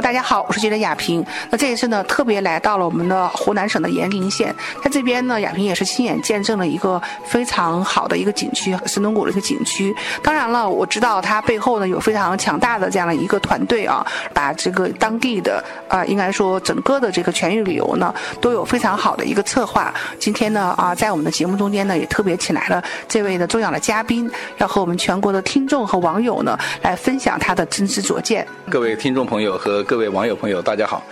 [0.00, 1.24] 大家好，我是记者亚平。
[1.50, 9.94] 那这一次呢，特别来到了我们的湖南省的延陵县，在这边呢，亚平也是亲眼见证了一个非常好的一个景区——神农谷的一个景区。
[10.22, 19.92] 当然了，我知道它背后呢有非常强大的这样的一个团队啊，把这个当地的啊，应该说整个的这个全域旅游呢都有非常好的一个策划。
[20.18, 28.46] 今天呢啊，在我们的节目中间呢，也特别请来了这位的重要的嘉宾，要和我们全国的听众和网友呢来分享他的真知灼见。
[28.70, 31.02] 各位听众朋友和各位网友朋友，大家好。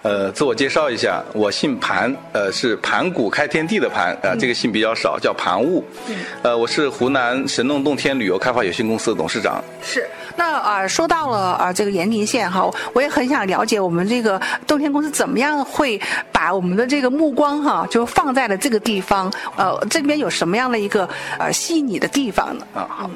[0.00, 5.84] 呃，自我介绍一下，我姓盘，呃，是盘古开天地的盘，啊，这个姓比较少，叫盘雾。
[6.40, 9.62] 呃，我是湖南神农洞天旅游开发有限公司的董事长。
[9.82, 10.08] 是。
[10.34, 16.00] 那啊，说到了啊，这个延陵县哈，我也很想了解我们这个洞天公司怎么样会
[16.32, 19.30] 把我们的这个目光哈，就放在了这个地方。
[19.58, 21.06] 呃，这边有什么样的一个
[21.38, 22.66] 呃吸引你的地方呢？
[22.74, 23.10] 啊，好。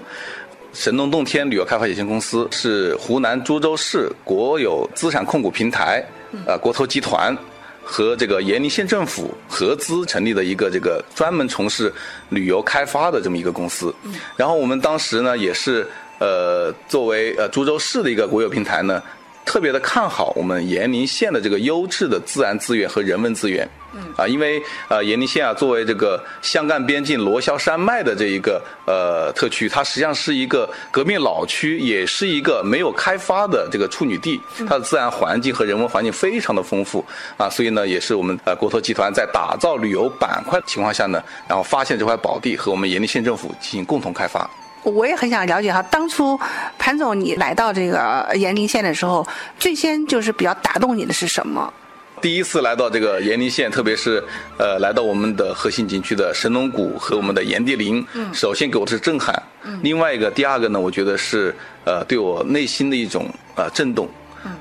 [0.76, 6.04] 神农洞天旅游开发有限公司是湖南株洲市国有资产控股平台，
[6.46, 7.34] 呃，国投集团
[7.82, 11.90] 和这个延陵县政府合资成立的一个这个专门从事
[12.28, 13.92] 旅游开发的这么一个公司。
[14.36, 19.02] 然后我们当时呢，也是呃作为呃株洲市的一个国有平台呢。
[19.46, 24.02] 特别的看好我们延陵县的这个优质的自然资源和人文资源，嗯。
[24.16, 37.04] 啊，因为呃延陵县啊作为这个湘赣边境罗霄山脉的这一个呃特区，它实际上是一个革命老区，也是一个没有开发的这个处女地，它的自然环境和人文环境非常的丰富。
[37.36, 44.50] 啊，所以呢，也是我们呃国投集团在打造旅游板块的情况下呢，然后发现这块宝地和我们延陵县政府进行共同开发。
[44.86, 46.38] 我也很想了解哈，当初
[46.78, 49.26] 潘总你来到这个延陵县的时候，
[49.58, 51.72] 最先就是比较打动你的是什么？
[52.20, 54.22] 第一次来到这个延陵县，特别是
[54.58, 59.34] 呃来到我们的核心景区的神农谷和我们的炎帝陵，嗯首先给我是震撼。
[59.64, 64.08] 嗯另外一个，第二个呢，我觉得是呃对我内心的一种呃震动。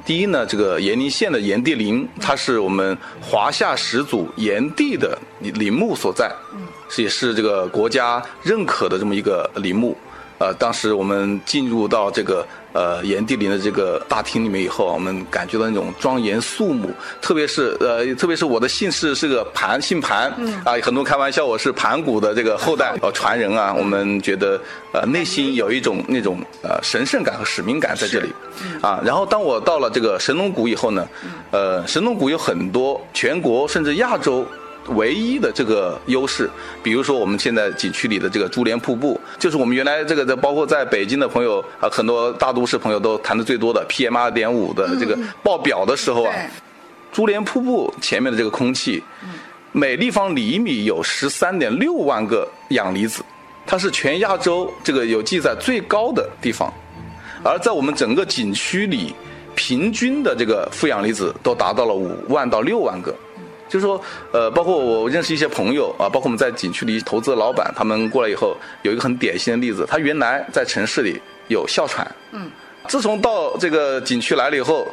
[0.03, 6.31] 第一呢，这个炎陵县的炎帝陵，它是我们华夏始祖炎帝的陵墓所在，
[6.97, 9.95] 也是这个国家认可的这么一个陵墓。
[10.37, 16.89] 呃，当时我们进入到这个呃炎帝陵的这个大厅里面以后，我们感觉到那种庄严肃穆，
[17.21, 20.29] 特别是呃，特别是我的姓氏是个盘，姓盘，
[20.65, 22.93] 啊，很多开玩笑我是盘古的这个后代。
[23.01, 24.59] 呃传人啊，我们觉得
[24.91, 28.33] 呃内心有一种那种呃神圣感和使命感在这里，
[28.81, 31.07] 啊，然后当我到了这个神农谷以后呢，
[31.51, 34.45] 呃，神农谷有很多全国甚至亚洲。
[34.89, 36.49] 唯一的这个优势，
[36.83, 46.35] 比如说我们现在景区里的这个珠帘瀑布，就是我们原来这个在包括在北京的朋友啊，很多大都市朋友都谈的最多的 PM 二点五的这个报表的时候啊，
[47.11, 49.03] 珠帘瀑布前面的这个空气，
[49.71, 53.23] 每立方厘米有十三点六万个氧离子，
[53.65, 56.71] 它是全亚洲这个有记载最高的地方，
[57.43, 59.15] 而在我们整个景区里，
[59.55, 63.15] 平均的这个负氧离子都达到了五万到六万个。
[63.67, 63.99] 就是说，
[64.31, 72.49] 呃，包括我认识一些朋友啊，包括我们在景区里投资的老板，他们过来以后，有一个很典型的例子，他原来在城市里有哮喘，嗯，
[72.87, 74.87] 自从到这个景区来了以后，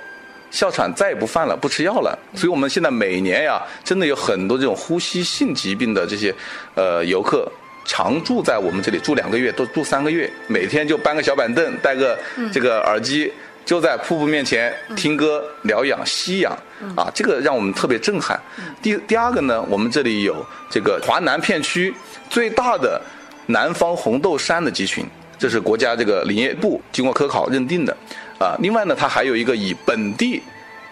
[0.51, 2.19] 哮喘再也不犯了，不吃药了。
[2.35, 6.35] 所以我们现在每年呀，真的有很多这种呼吸性疾病的这些
[6.75, 7.47] 呃游客，
[7.85, 12.19] 常住在我们这里住两个月，都住三个月，每天就搬个小板凳，带个
[12.53, 13.31] 这个耳机。
[13.65, 16.53] 就在瀑布面前听歌疗养吸氧，
[16.97, 18.39] 啊，这个让我们特别震撼。
[18.83, 21.95] 第第二个呢，我们这里有这个华南片区
[22.29, 23.01] 最大的
[23.47, 25.07] 南方红豆杉的集群，
[25.39, 27.97] 这是国家这个林业部经过科考认定的，
[28.39, 30.43] 啊，另外呢，它还有一个以本地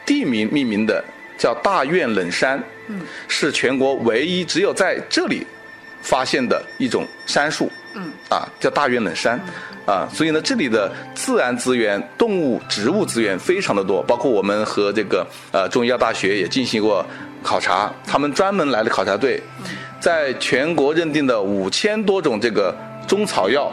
[0.06, 1.04] 地名命名的，
[1.36, 2.62] 叫大院冷杉，
[3.28, 5.46] 是全国唯一只有在这里
[6.02, 7.70] 发现的一种杉树，
[8.28, 9.40] 啊，叫大院冷山。
[9.86, 17.04] 啊，所以呢，这里的自然资源、动物、植物资源非常的多，包括我们和这个呃中医药大学也进行过
[17.42, 19.42] 考察，他们专门来的考察队，
[19.98, 22.76] 在全国认定的五千多种这个
[23.08, 23.72] 中草药，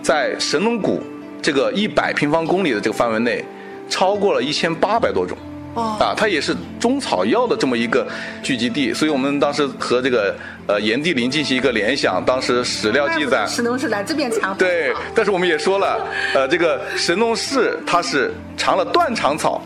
[0.00, 1.02] 在神农谷
[1.42, 3.44] 这个一百平方公里的这个范围内，
[3.88, 5.36] 超过了一千八百多种。
[5.78, 8.06] 啊，它也是中草药的这么一个
[8.42, 10.34] 聚集地，所以我们当时和这个
[10.66, 16.00] 呃炎帝陵进行一个联想，当时史料记载，神农氏来这边尝对，但是我们也说了，
[16.34, 19.62] 呃，这个神农氏他是尝了断肠草，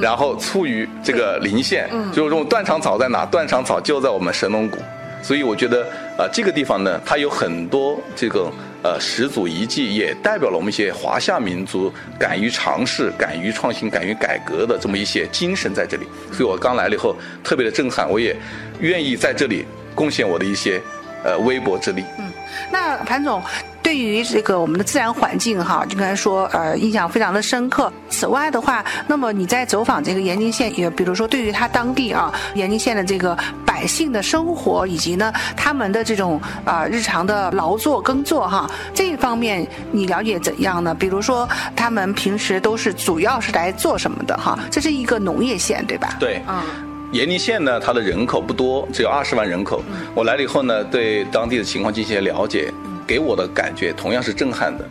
[0.00, 3.26] 然后出于这个临县，就是这种断肠草在哪？
[3.26, 4.78] 断肠草就在我们神农谷，
[5.22, 5.82] 所以我觉得
[6.18, 8.50] 啊，这个地方呢，它有很多这个。
[8.82, 16.06] 呃，始祖遗迹也代表了我们一些华夏民族敢于尝试、敢于创新、敢于改革的这么一些精神在这里。
[16.32, 18.34] 所以我刚来了以后特别的震撼，我也
[18.80, 20.80] 愿意在这里贡献我的一些
[21.24, 22.04] 呃微薄之力。
[22.18, 22.32] 嗯，
[22.72, 23.42] 那潘总。
[23.90, 27.92] 对于这个我们的自然环境哈，应该说呃印象非常的深刻。
[28.08, 40.94] 此外的话，那么你在走访这个延津县，也比如说对于他当地啊延津县的这个百姓的生活，以及呢他们的这种啊日常的劳作耕作哈这一方面，你了解怎样呢？
[40.94, 44.56] 比如说他们平时都是主要是来做什么的哈？
[44.70, 46.16] 这是一个农业县对吧？
[46.20, 46.62] 对，嗯。
[47.10, 49.82] 延津县呢，它的人口不多，只有二十万人口。
[50.14, 52.72] 我来了以后呢，对当地的情况进行了解，
[53.10, 54.88] 给我的感觉同样是震撼的。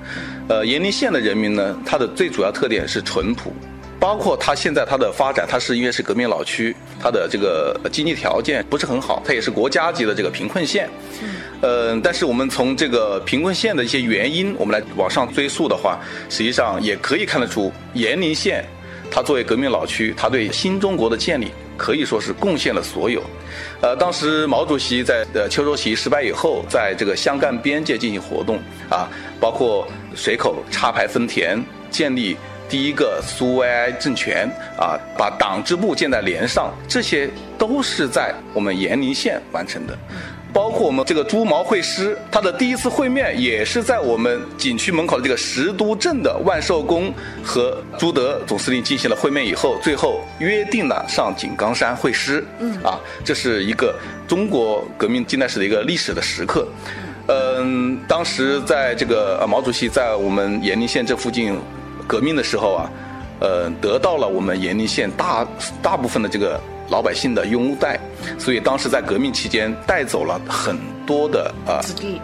[0.49, 3.53] 呃，延陵县的人民呢，它的最主要特点是淳朴，
[3.97, 10.89] 包括它现在它的发展，它是因为是革命老区，它的这个经济条件不是很好，它也是国家级的这个贫困县。
[11.61, 18.65] 嗯，但是我们从这个贫困县的一些原因，我们来往上追溯的话，实际上也可以看得出，延陵县
[19.09, 21.51] 它作为革命老区，它对新中国的建立。
[21.79, 23.23] 可以说是贡献了所有，
[23.81, 28.59] 呃，当时毛主席在呃秋收起义失败以后，在这个湘赣边界进行活动
[28.89, 29.07] 啊，
[29.39, 32.35] 包括水口插排分田，建立
[32.67, 34.47] 第一个苏维埃政权
[34.77, 39.97] 啊，把党支部建在连上，这些都是在我们炎陵县完成的。
[40.51, 47.13] 包括我们这个朱毛会师，他的第一次会面也是在我们景区门口的这个石都镇的万寿宫
[47.43, 52.43] 和朱德总司令进行了会面以后，最后约定了上井冈山会师。
[52.57, 53.93] 嗯，啊，这是一个
[54.27, 56.67] 中国革命近代史的一个历史的时刻。
[57.27, 61.55] 嗯，当时在这个毛主席在我们延陵县这附近
[62.07, 62.91] 革命的时候啊，
[63.39, 65.47] 呃，得到了我们延陵县大
[65.79, 66.59] 大部分的这个。
[66.89, 67.99] 老百姓的拥戴，
[68.37, 70.75] 所以当时在革命期间带走了很
[71.05, 72.19] 多的呃子弟，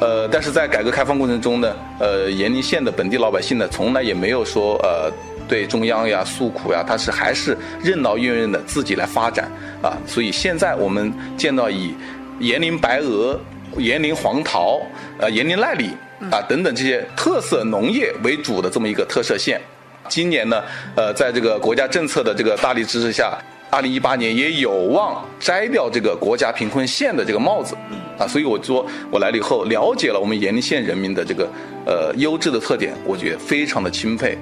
[0.00, 5.10] 呃，但是在改革开放过程中呢，呃，延陵县的本地老百姓呢，从来也没有说呃
[5.48, 9.50] 对中央呀诉苦呀，他是还是任劳任怨的自己来发展
[9.82, 11.94] 啊，所以现在我们见到以
[12.38, 13.38] 延陵白鹅、
[13.76, 14.80] 延陵黄桃、
[15.18, 15.90] 呃延陵赖李
[16.30, 19.60] 啊等等这些特色农业为主的这么一个特色县，
[20.08, 20.62] 今年呢，
[20.94, 23.36] 呃，在这个国家政策的这个大力支持下。
[23.70, 27.76] 二零一八年也有望摘掉这个国家贫困县的这个帽子，
[28.18, 31.48] 啊，所以我说我来了以后了解了我们延陵县人民的这个
[31.84, 34.38] 呃优质的特点，我觉得非常的钦佩。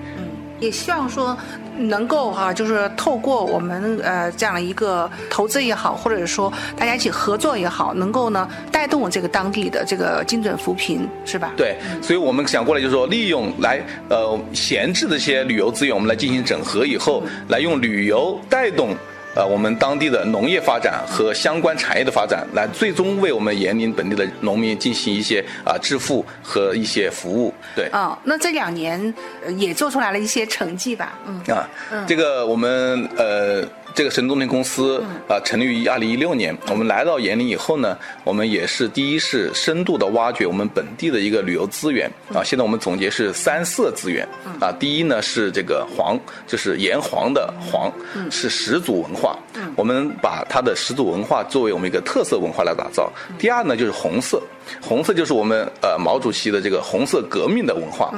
[0.60, 1.36] 也希望说
[1.76, 11.52] 能够哈，就是透过我们呃这样的一个投资也好，或者说大家一起合作也好，能够呢带动这个当地的这个精准扶贫，是吧？
[11.56, 18.94] 对，所以我们想过来就是说，利用来呃闲置的一些旅游资源，我们来进行整合以后，来用旅游带动。
[19.34, 27.52] 呃，我们当地的农业发展和相关产业的发展，来最终为我们延陵本地的农民进行一些啊致富和一些服务。
[27.74, 27.86] 对。
[27.88, 29.12] 啊，那这两年
[29.56, 31.18] 也做出来了一些成绩吧？
[31.26, 31.40] 嗯。
[31.54, 31.68] 啊，
[32.06, 33.66] 这个我们呃。
[33.94, 36.56] 这个神农林公司啊，成立于二零一六年。
[36.68, 42.42] 我们来到延陵以后呢，我们也是第一是深度的挖掘我们本地的一个旅游资源啊。
[42.42, 44.26] 现在我们总结是三色资源
[44.60, 44.72] 啊。
[44.72, 47.92] 第一呢是这个黄，就是炎黄的黄，
[48.32, 49.38] 是始祖文化。
[49.76, 53.12] 我们把它的始祖文化作为我们一个特色文化来打造。
[53.38, 54.42] 第二呢就是红色，
[54.82, 58.12] 红色就是我们呃毛主席的这个红色革命的文化。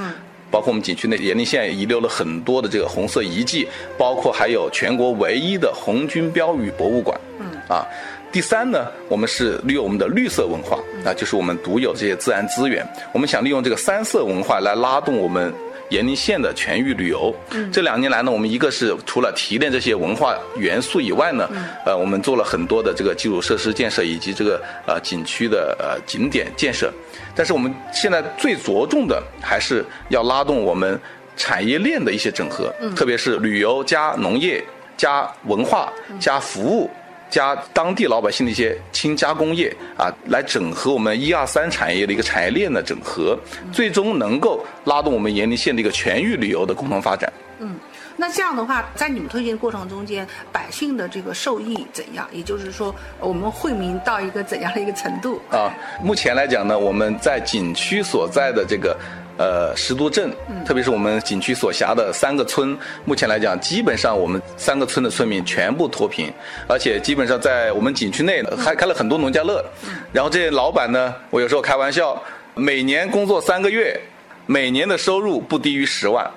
[0.51, 7.19] 包括我们景区内延陵县遗留了很多的这个红色遗迹，包括还有全国唯一的红军标语博物馆。
[7.39, 7.87] 嗯，啊，
[8.33, 15.53] 第三呢，我们是利用我们的绿色文化，啊，就是我们独有这些自然资源，我们想利用这个三色文化来拉动我们。
[15.91, 17.35] 延陵县的全域旅游，
[17.73, 21.49] 这两年来呢，我们一个是除了提炼这些文化元素以外呢，
[21.85, 26.93] 呃，我们做了很多的这个基础设施建设以及这个呃景区的呃景点建设，
[27.35, 30.99] 但是我们现在最着重的还是要拉动我们
[31.37, 34.63] 产业链的一些整合，特别是旅游加农业
[34.97, 36.91] 加文化加服务。
[37.29, 43.39] 加当地老百姓的一些轻加工业啊，来整合我们一二三产业的一个产业链的整合，
[43.73, 47.33] 最终能够拉动我们延陵县的一个全域旅游的共同发展。
[47.59, 47.75] 嗯，
[48.17, 52.29] 那这样的话，在你们推进过程中间，百姓的这个受益怎样？
[52.31, 55.41] 也就是说，我们惠民到一个怎样的一个程度？
[55.51, 58.97] 啊，目前来讲呢，我们在景区所在的这个。
[59.37, 60.33] 呃，石都镇，
[60.65, 66.33] 特别是我们景区所辖的三个村，目前来讲，基本上我们三个村的村民全部脱贫，
[66.67, 69.65] 而且基本上在我们景区内还开了很多农家乐。
[70.13, 72.21] 然后这些老板呢，我有时候开玩笑，
[72.55, 74.01] 每年工作三个月，
[74.47, 76.31] 每年的收入不低于十万。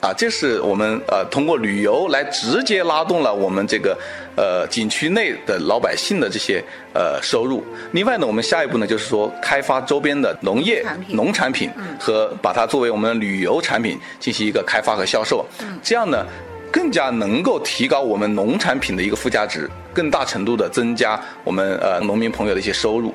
[0.00, 3.98] 啊，这是我们呃通过旅游来直接拉动了我们这个
[4.36, 6.62] 呃景区内的老百姓的这些
[6.94, 7.64] 呃收入。
[7.90, 15.44] 另外呢，我们下一步呢就是说开发周边的农业农产品和把它作为我们旅游产品进行一个开发和销售。
[15.82, 16.24] 这样呢，
[16.70, 23.12] 更加能够提高我们农产品的一个附加值，更大程度的增加我们呃农民朋友的一些收入。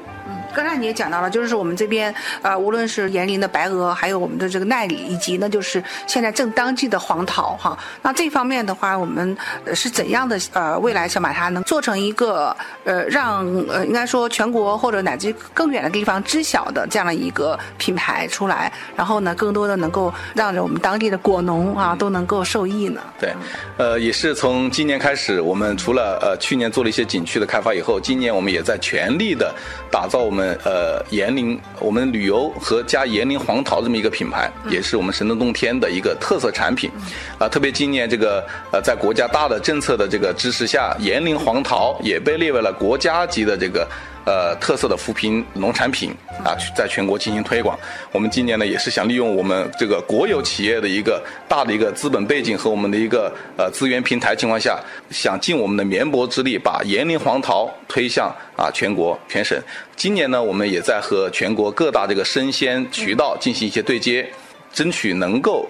[0.54, 7.78] 刚才你也讲到了，就是我们这边呃，无论是岩林的白鹅，还有我们的这个奈里，以及呢就是现在正当季的黄桃哈。
[8.02, 9.36] 那这方面的话，我们
[9.74, 23.02] 是怎样的呃未来想把它能做成一个呃让呃应该说全国或者乃至更远的地方知晓的这样的一个品牌出来，然后呢更多的能够让着我们当地的果农啊都能够受益呢？
[23.20, 23.34] 对，
[23.78, 29.52] 呃也是从今年开始，我们除了呃去年做了一些景区的开发以后，今年我们也在全力的
[29.90, 30.43] 打造我们。
[30.64, 36.90] 呃，延陵，我们旅游和加延陵黄桃这么一个品牌，也是我们神农洞天的一个特色产品。
[37.38, 43.88] 啊，特别今年这个呃，在国家大的政策的这个支持下，延陵黄桃也被列为了国家级的这个。
[44.25, 46.15] 呃，特色的扶贫农产品
[46.46, 47.77] 啊，在全国进行推广。
[48.12, 59.62] 我们今年呢，也是想利用我们这个国有企业的一个大的一个资本背景和我们的一个呃资源平台情况下，想尽我们的绵薄之力，把岩林黄桃推向啊全国全省。
[59.98, 64.25] 今年呢，我们也在和全国各大这个生鲜渠道进行一些对接，
[64.72, 65.68] 争取能够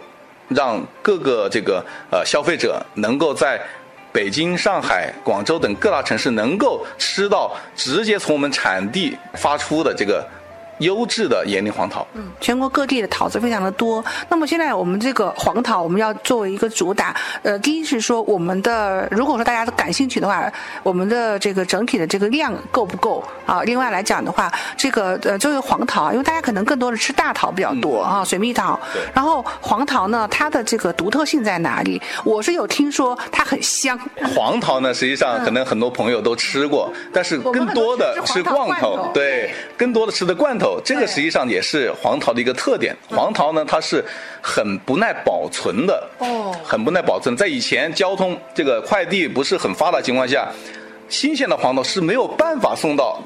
[0.50, 3.60] 让各个这个呃消费者能够在。
[4.14, 10.24] 北京、上海、广州等各大城市能够吃到直接从我们产地发出的这个。
[10.80, 14.04] 优质的炎陵黄桃，嗯，全国各地的桃子非常的多。
[14.30, 20.52] 那么现在我们这个黄桃，我们要作为一个主打，呃，第一是说我们的，如果说大家都感兴趣的话，
[20.82, 23.62] 我们的这个整体的这个量够不够啊？
[23.64, 28.80] 另外来讲的话，这个呃，作为黄桃，因为大家可能更多的吃大桃比较多啊，水蜜桃。
[29.14, 32.02] 然后黄桃呢，它的这个独特性在哪里？
[32.24, 34.00] 我是有听说它很香。
[34.36, 40.63] 黄桃呢，实际上可能很多朋友都吃过，但是更多的吃罐头，对，更多的吃的罐头。
[40.86, 42.96] 这个实际上也是黄桃的一个特点。
[43.08, 44.04] 黄桃呢，它是
[44.42, 47.36] 很不耐保存的，哦，很不耐保存。
[47.36, 50.48] 在以前交通这个快递不是很发达情况下，
[51.10, 53.22] 新鲜的黄桃是没有办法送到。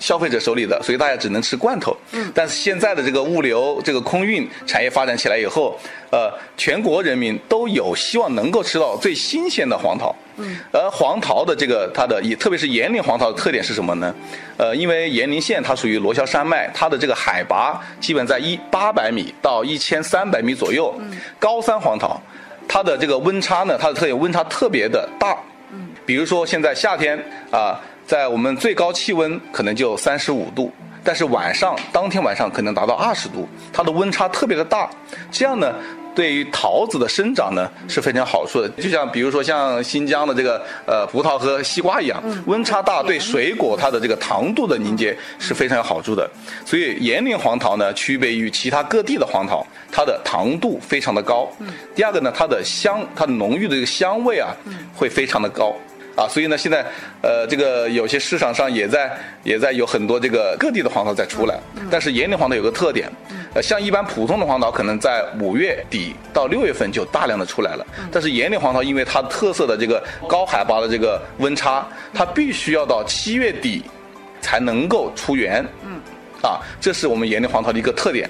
[0.00, 1.96] 消费者手里的，所以大家只能吃罐头。
[2.10, 5.78] 嗯，但是现在的这个物流、这个空运产业发展起来以后，
[6.10, 10.14] 呃，全国人民都有希望能够吃到最新鲜的黄桃。
[10.36, 14.14] 嗯，而黄桃的这个它的也，特别是岩林黄桃的特点是什么呢？
[14.56, 20.94] 呃，因为岩林县它属于罗霄山脉，它的这个海拔基本在一八百米到一千三百米左右。
[20.98, 22.20] 嗯，高山黄桃，
[22.68, 25.36] 它的这个温差呢，它的特点温差特别的大。
[25.72, 27.18] 嗯，比如说现在夏天
[27.50, 27.80] 啊。
[28.06, 30.70] 在我们最高气温可能就三十五度，
[31.02, 34.90] 但是晚上当天晚上可能达到二十度，它的温差特别的大。
[35.32, 35.74] 这样呢，
[36.14, 38.68] 对于桃子的生长呢是非常好处的。
[38.80, 46.28] 就像比如说像新疆的这个呃葡萄和西瓜一样，温差大对水果它的这个糖度的凝结是非常有好处的。
[46.64, 51.50] 所以延陵黄桃呢，区别于其他各地的黄桃，它的糖度非常的高。
[51.94, 54.54] 第二个呢，它的香，它的浓郁的这个香味啊，
[54.94, 55.74] 会非常的高。
[56.16, 56.86] 啊，所以呢，现在，
[57.22, 59.10] 呃，这个有些市场上也在
[59.42, 61.58] 也在有很多这个各地的黄桃在出来，
[61.90, 63.10] 但是延陵黄桃有个特点，
[63.54, 73.84] 呃，像一般普通的黄桃可能在五月底到六月份就大量的出来了，但是岩岭黄桃因为它特色的这个高海拔的这个温差，它必须要到七月底
[74.40, 76.00] 才能够出园，嗯，
[76.42, 78.28] 啊，这是我们岩岭黄桃的一个特点，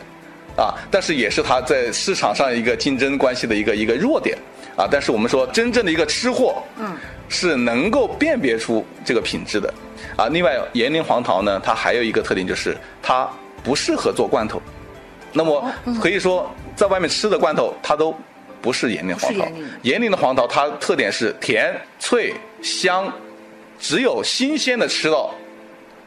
[0.56, 4.36] 啊，但是也是它在市场上一个竞争关系的一个一个弱点。
[4.76, 6.96] 啊，但是我们说真正的一个吃货，嗯，
[7.28, 9.72] 是能够辨别出这个品质的，
[10.16, 13.30] 啊，另外岩林黄桃呢，它还有一个特点就是它
[13.62, 14.60] 不适合做罐头，
[15.34, 18.14] 那么可以说在外面吃的罐头它都
[18.62, 19.46] 不是炎陵黄桃，
[19.82, 23.12] 炎陵的黄桃它特点是甜脆香，
[23.78, 25.34] 只有新鲜的吃到，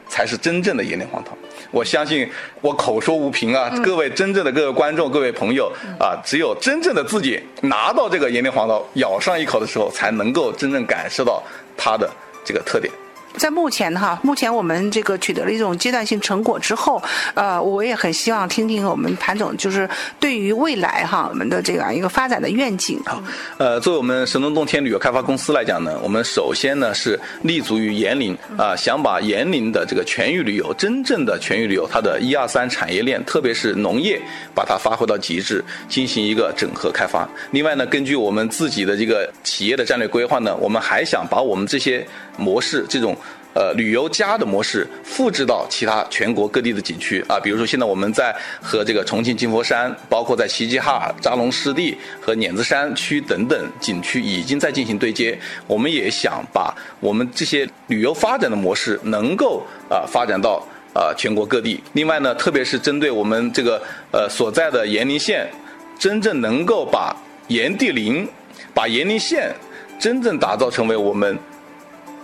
[0.08, 1.36] 才是真正的炎陵黄桃。
[1.70, 2.28] 我相信
[2.62, 5.70] 我口说无凭啊，各位真正的各位观众、各位朋友
[6.00, 11.42] 啊，只有真正的自己拿到这个炎陵黄桃，咬上一口的时候，才能够真正感受到
[11.76, 12.10] 它的
[12.42, 12.90] 这个特点。
[13.38, 17.00] 在目前哈，目前我们这个取得了一种阶段性成果之后，
[17.34, 23.00] 呃，我也很希望听听我们潘总，就是对于未来哈，我们的这样一个发展的愿景。
[23.06, 23.22] 好，
[23.58, 34.20] 呃，作为我们神农洞天旅游开发公司来讲呢，我们首先呢是立足于炎陵啊，想把炎陵的这个全域旅游，真正的全域旅游，它的一二三产业链，特别是农业，
[34.54, 37.28] 把它发挥到极致，进行一个整合开发。
[37.52, 42.04] 另外呢，根据我们自己的这个企业的战略规划呢，我们还想把我们这些
[42.36, 43.16] 模式这种。
[43.58, 55.36] 呃，旅游加的模式复制到其他全国各地的景区啊，比如说现在我们在和这个重庆金佛山，包括在齐齐哈尔、扎龙湿地和碾子山区等等景区已经在进行对接。
[55.66, 61.82] 我们也想把我们这些旅游发展的模式能够啊发展到啊全国各地。
[61.94, 65.50] 另外呢，特别是针对我们这个呃所在的岩林县，
[65.98, 67.12] 真正能够把
[67.48, 68.28] 炎帝陵、
[68.72, 69.52] 把岩林县
[69.98, 71.36] 真正打造成为我们。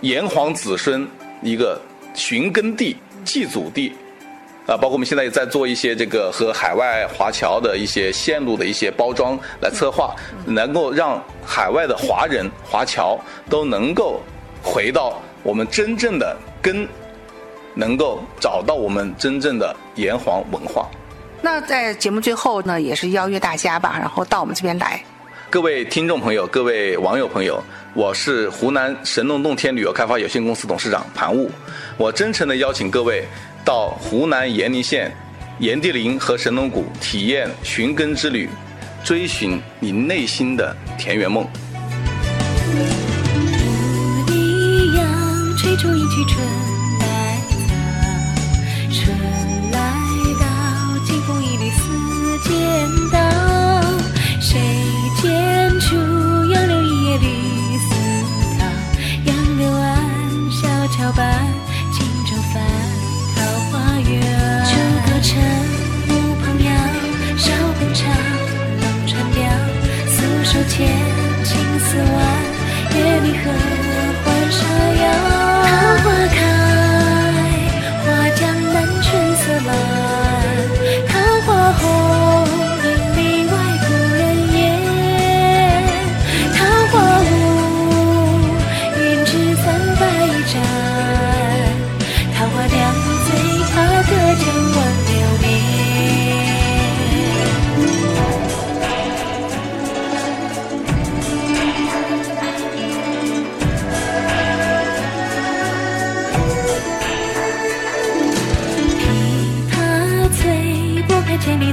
[0.01, 1.07] 炎黄子孙
[1.45, 1.79] 一个
[2.15, 3.93] 寻根地、祭祖地，
[4.65, 10.15] 啊，包括我们现在也在做一些这个和海外华侨的一些线路的一些包装来策划，
[10.47, 14.19] 能够让海外的华人华侨都能够
[14.63, 16.87] 回到我们真正的根，
[17.75, 20.89] 能够找到我们真正的炎黄文化。
[21.43, 24.99] 那在节目最后呢，也是邀约大家吧，然后到我们这边来。
[25.55, 31.49] 各位听众朋友，各位网友朋友，我是湖南神农洞天旅游开发有限公司董事长盘雾，
[31.95, 33.25] 我真诚的邀请各位。
[33.63, 35.15] 到湖南炎陵县
[35.59, 38.49] 炎帝陵和神农谷体验寻根之旅，
[39.01, 41.45] 追寻你内心的田园梦。
[41.45, 42.83] 牧
[44.27, 46.45] 笛扬，吹出一曲春
[46.99, 47.73] 来草，
[48.91, 49.17] 春
[49.71, 49.79] 来
[50.37, 51.79] 到，清风一缕似
[52.43, 53.64] 剪刀。
[54.55, 54.61] 谁
[55.21, 55.97] 剪出
[56.45, 57.27] 杨柳一叶绿
[57.77, 57.91] 丝
[58.55, 58.63] 绦？
[59.25, 59.91] 杨柳岸，
[60.49, 61.43] 小桥伴。
[65.21, 65.41] 晨
[66.07, 66.69] 雾旁摇，
[67.35, 68.05] 小宫唱，
[68.79, 69.37] 龙船飙，
[70.07, 70.87] 素手牵，
[71.43, 72.15] 青丝挽，
[72.95, 73.43] 月明合
[74.23, 74.59] 欢沙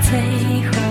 [0.03, 0.82] 最后